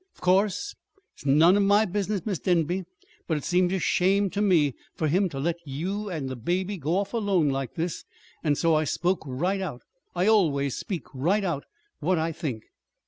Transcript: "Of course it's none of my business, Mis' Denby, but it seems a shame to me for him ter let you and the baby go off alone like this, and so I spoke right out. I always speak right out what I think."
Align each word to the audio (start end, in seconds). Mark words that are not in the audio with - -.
"Of 0.15 0.21
course 0.21 0.73
it's 1.13 1.27
none 1.27 1.55
of 1.55 1.61
my 1.61 1.85
business, 1.85 2.25
Mis' 2.25 2.39
Denby, 2.39 2.85
but 3.27 3.37
it 3.37 3.43
seems 3.43 3.71
a 3.71 3.77
shame 3.77 4.31
to 4.31 4.41
me 4.41 4.73
for 4.95 5.07
him 5.07 5.29
ter 5.29 5.37
let 5.37 5.57
you 5.63 6.09
and 6.09 6.27
the 6.27 6.35
baby 6.35 6.79
go 6.79 6.97
off 6.97 7.13
alone 7.13 7.49
like 7.49 7.75
this, 7.75 8.03
and 8.43 8.57
so 8.57 8.73
I 8.73 8.83
spoke 8.83 9.21
right 9.27 9.61
out. 9.61 9.83
I 10.15 10.25
always 10.25 10.75
speak 10.75 11.03
right 11.13 11.43
out 11.43 11.65
what 11.99 12.17
I 12.17 12.31
think." 12.31 12.63